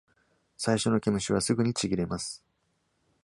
[0.57, 2.43] 最初の毛虫はすぐにちぎれます。